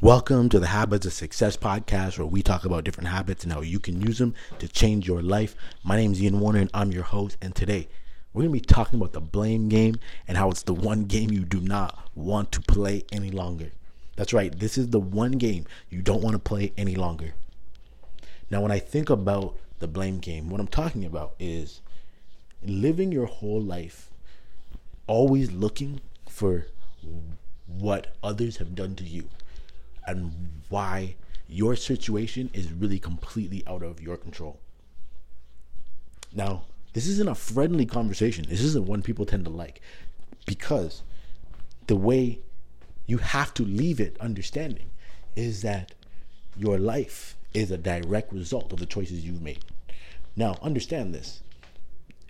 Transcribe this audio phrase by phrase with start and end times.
[0.00, 3.62] Welcome to the Habits of Success podcast, where we talk about different habits and how
[3.62, 5.56] you can use them to change your life.
[5.82, 7.36] My name is Ian Warner, and I'm your host.
[7.42, 7.88] And today,
[8.32, 9.98] we're going to be talking about the blame game
[10.28, 13.72] and how it's the one game you do not want to play any longer.
[14.14, 17.34] That's right, this is the one game you don't want to play any longer.
[18.52, 21.80] Now, when I think about the blame game, what I'm talking about is
[22.62, 24.12] living your whole life
[25.08, 26.68] always looking for
[27.66, 29.28] what others have done to you
[30.08, 30.32] and
[30.70, 31.14] why
[31.48, 34.58] your situation is really completely out of your control.
[36.34, 38.46] Now, this isn't a friendly conversation.
[38.48, 39.80] This isn't one people tend to like
[40.46, 41.02] because
[41.86, 42.40] the way
[43.06, 44.90] you have to leave it understanding
[45.36, 45.94] is that
[46.56, 49.64] your life is a direct result of the choices you've made.
[50.36, 51.42] Now, understand this.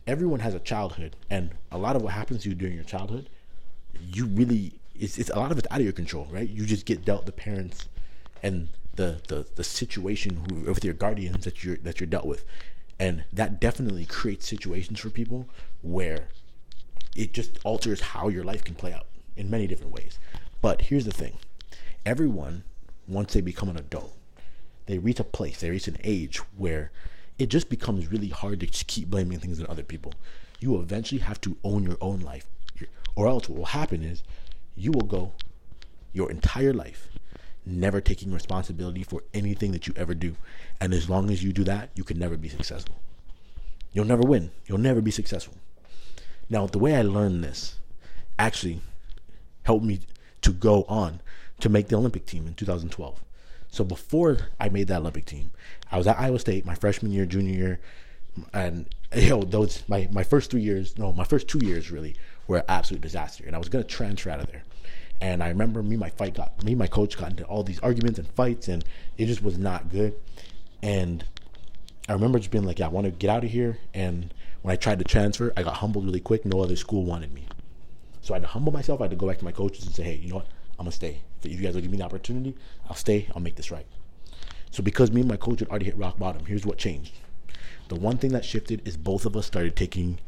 [0.07, 3.29] Everyone has a childhood, and a lot of what happens to you during your childhood,
[4.01, 6.49] you really it's, it's a lot of it's out of your control, right?
[6.49, 7.89] You just get dealt the parents
[8.43, 12.45] and the the, the situation with your guardians that you're that you're dealt with,
[12.99, 15.49] and that definitely creates situations for people
[15.83, 16.29] where
[17.17, 20.19] it just alters how your life can play out in many different ways.
[20.61, 21.39] But here's the thing:
[22.05, 22.65] everyone,
[23.07, 24.17] once they become an adult,
[24.87, 26.91] they reach a place, they reach an age where
[27.39, 30.13] it just becomes really hard to keep blaming things on other people.
[30.59, 32.47] You eventually have to own your own life,
[33.15, 34.25] or else what will happen is
[34.81, 35.33] you will go
[36.13, 37.09] your entire life
[37.65, 40.37] never taking responsibility for anything that you ever do.
[40.81, 42.97] And as long as you do that, you can never be successful.
[43.93, 44.51] You'll never win.
[44.67, 45.55] You'll never be successful.
[46.49, 47.77] Now, the way I learned this
[48.39, 48.81] actually
[49.65, 50.01] helped me
[50.43, 51.21] to go on
[51.61, 53.23] to make the Olympic team in 2012.
[53.71, 55.51] So before I made that Olympic team,
[55.93, 57.81] I was at Iowa State my freshman year, junior year,
[58.55, 62.17] and you know those my my first three years, no, my first two years really
[62.49, 64.65] were an absolute disaster, and I was gonna transfer out of there.
[65.21, 68.19] And I remember me, my fight got me, my coach got into all these arguments
[68.19, 68.85] and fights, and
[69.17, 70.15] it just was not good.
[70.83, 71.25] And
[72.09, 74.33] I remember just being like, "Yeah, I want to get out of here." And
[74.63, 76.45] when I tried to transfer, I got humbled really quick.
[76.45, 77.45] No other school wanted me,
[78.23, 79.01] so I had to humble myself.
[79.01, 80.47] I had to go back to my coaches and say, "Hey, you know what?
[80.79, 81.21] I'm gonna stay.
[81.43, 82.55] If you guys will give me the opportunity,
[82.89, 83.27] I'll stay.
[83.35, 83.87] I'll make this right."
[84.71, 87.15] So because me and my coach had already hit rock bottom, here's what changed.
[87.89, 90.21] The one thing that shifted is both of us started taking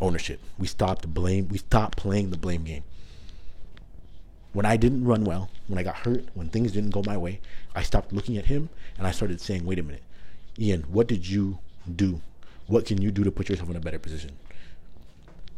[0.00, 0.40] ownership.
[0.58, 1.48] We stopped blame.
[1.48, 2.84] We stopped playing the blame game
[4.52, 7.40] when I didn't run well, when I got hurt, when things didn't go my way,
[7.74, 10.02] I stopped looking at him and I started saying, wait a minute,
[10.58, 11.58] Ian, what did you
[11.94, 12.20] do?
[12.66, 14.32] What can you do to put yourself in a better position?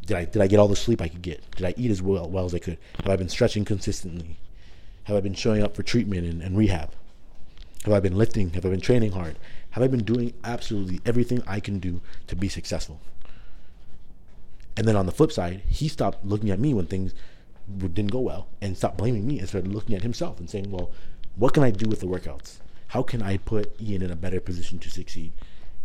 [0.04, 1.42] Did I did I get all the sleep I could get?
[1.52, 2.78] Did I eat as well, well as I could?
[2.96, 4.36] Have I been stretching consistently?
[5.04, 6.90] Have I been showing up for treatment and, and rehab?
[7.84, 8.50] Have I been lifting?
[8.50, 9.38] Have I been training hard?
[9.70, 13.00] Have I been doing absolutely everything I can do to be successful?
[14.76, 17.14] And then on the flip side, he stopped looking at me when things
[17.78, 20.90] didn't go well and stopped blaming me and started looking at himself and saying, well,
[21.36, 22.58] what can I do with the workouts?
[22.88, 25.32] How can I put Ian in a better position to succeed?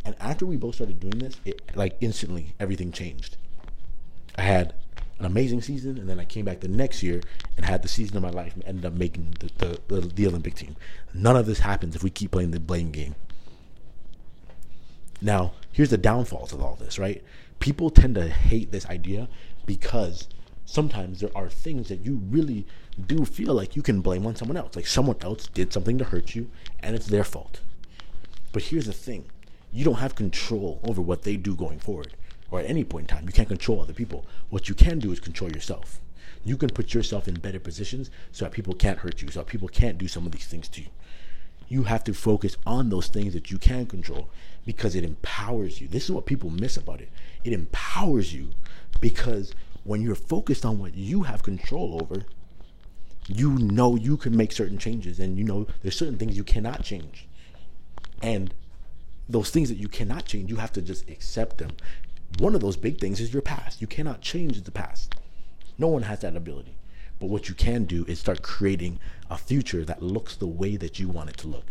[0.04, 3.38] And after we both started doing this, it like instantly everything changed.
[4.36, 4.74] I had
[5.20, 7.22] an amazing season, and then I came back the next year
[7.56, 10.28] and had the season of my life and ended up making the, the, the, the
[10.28, 10.76] Olympic team.
[11.14, 13.16] None of this happens if we keep playing the blame game.
[15.22, 17.24] Now, here's the downfalls of all this, right?
[17.60, 19.28] People tend to hate this idea
[19.66, 20.28] because
[20.66, 22.66] sometimes there are things that you really
[23.08, 24.76] do feel like you can blame on someone else.
[24.76, 26.50] Like someone else did something to hurt you
[26.80, 27.62] and it's their fault.
[28.52, 29.26] But here's the thing
[29.72, 32.16] you don't have control over what they do going forward
[32.50, 33.26] or at any point in time.
[33.26, 34.26] You can't control other people.
[34.50, 36.00] What you can do is control yourself.
[36.44, 39.48] You can put yourself in better positions so that people can't hurt you, so that
[39.48, 40.88] people can't do some of these things to you.
[41.68, 44.30] You have to focus on those things that you can control
[44.66, 45.88] because it empowers you.
[45.88, 47.10] This is what people miss about it.
[47.44, 48.52] It empowers you
[49.00, 49.54] because
[49.84, 52.26] when you're focused on what you have control over,
[53.28, 56.84] you know you can make certain changes and you know there's certain things you cannot
[56.84, 57.28] change.
[58.22, 58.54] And
[59.28, 61.72] those things that you cannot change, you have to just accept them.
[62.40, 63.82] One of those big things is your past.
[63.82, 65.16] You cannot change the past.
[65.78, 66.76] No one has that ability.
[67.20, 69.00] But what you can do is start creating
[69.30, 71.66] a future that looks the way that you want it to look.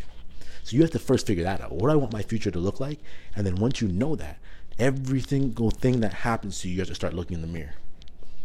[0.63, 1.73] So you have to first figure that out.
[1.73, 3.01] What do I want my future to look like?
[3.37, 4.39] And then once you know that,
[4.79, 7.75] every single thing that happens to you, you have to start looking in the mirror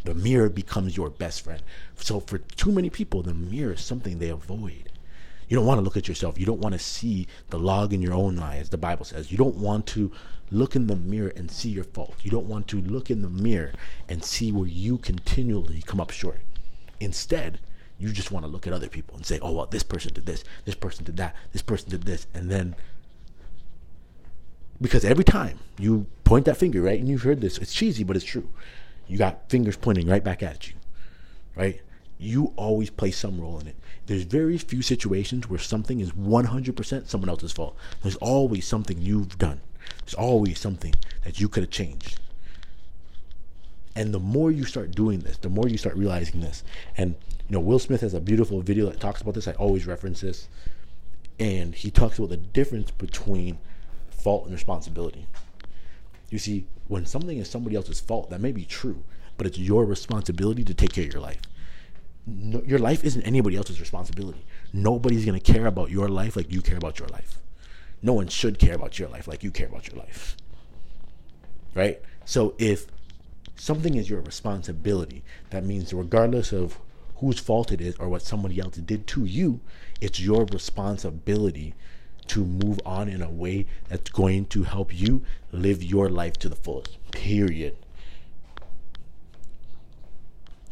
[0.03, 1.61] the mirror becomes your best friend.
[1.95, 4.91] So for too many people, the mirror is something they avoid.
[5.47, 6.39] You don't want to look at yourself.
[6.39, 9.31] You don't want to see the log in your own eye, as the Bible says.
[9.31, 10.11] You don't want to
[10.51, 12.15] look in the mirror and see your fault.
[12.21, 13.73] You don't want to look in the mirror
[14.07, 16.39] and see where you continually come up short.
[16.99, 17.59] Instead,
[17.97, 20.25] you just want to look at other people and say, oh, well, this person did
[20.25, 22.27] this, this person did that, this person did this.
[22.33, 22.75] And then,
[24.81, 28.15] because every time you point that finger, right, and you've heard this, it's cheesy, but
[28.15, 28.47] it's true
[29.09, 30.75] you got fingers pointing right back at you,
[31.55, 31.81] right?
[32.19, 33.75] You always play some role in it.
[34.05, 37.75] there's very few situations where something is 100% someone else's fault.
[38.03, 39.61] There's always something you've done.
[40.05, 40.93] There's always something
[41.23, 42.19] that you could have changed.
[43.95, 46.63] And the more you start doing this, the more you start realizing this.
[46.95, 47.15] And
[47.49, 49.47] you know, Will Smith has a beautiful video that talks about this.
[49.47, 50.47] I always reference this.
[51.39, 53.57] And he talks about the difference between
[54.09, 55.25] fault and responsibility.
[56.29, 59.03] You see, when something is somebody else's fault, that may be true,
[59.37, 61.41] but it's your responsibility to take care of your life.
[62.27, 64.45] No, your life isn't anybody else's responsibility.
[64.71, 67.39] Nobody's going to care about your life like you care about your life.
[68.01, 70.37] No one should care about your life like you care about your life.
[71.73, 72.01] Right?
[72.25, 72.85] So if
[73.59, 76.79] something is your responsibility, that means regardless of
[77.17, 79.59] whose fault it is or what somebody else did to you,
[79.99, 81.75] it's your responsibility
[82.27, 86.47] to move on in a way that's going to help you live your life to
[86.47, 86.97] the fullest.
[87.11, 87.75] Period.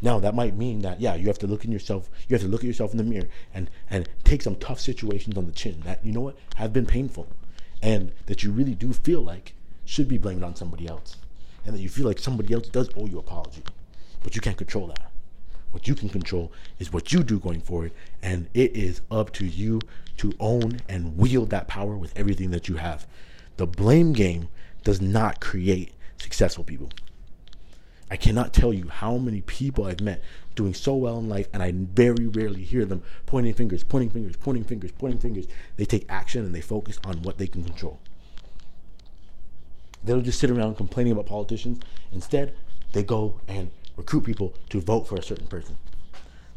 [0.01, 2.09] Now that might mean that yeah, you have to look in yourself.
[2.27, 5.35] You have to look at yourself in the mirror and and take some tough situations
[5.35, 7.27] on the chin that you know what have been painful,
[7.81, 11.17] and that you really do feel like should be blamed on somebody else,
[11.67, 13.61] and that you feel like somebody else does owe you apology,
[14.23, 15.11] but you can't control that.
[15.71, 17.91] What you can control is what you do going forward,
[18.23, 19.81] and it is up to you
[20.17, 23.05] to own and wield that power with everything that you have.
[23.57, 24.47] The blame game
[24.83, 26.89] does not create successful people.
[28.09, 30.23] I cannot tell you how many people I've met
[30.55, 34.37] doing so well in life, and I very rarely hear them pointing fingers, pointing fingers,
[34.37, 35.45] pointing fingers, pointing fingers.
[35.75, 37.99] They take action and they focus on what they can control.
[40.07, 41.81] They don't just sit around complaining about politicians.
[42.13, 42.55] Instead,
[42.93, 45.75] they go and recruit people to vote for a certain person.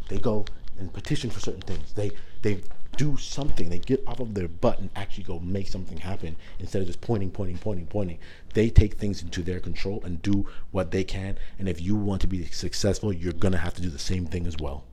[0.09, 0.45] They go
[0.79, 1.93] and petition for certain things.
[1.95, 2.13] They
[2.43, 2.61] they
[2.97, 3.69] do something.
[3.69, 7.01] They get off of their butt and actually go make something happen instead of just
[7.01, 8.19] pointing, pointing, pointing, pointing.
[8.55, 11.37] They take things into their control and do what they can.
[11.59, 14.47] And if you want to be successful, you're gonna have to do the same thing
[14.47, 14.85] as well.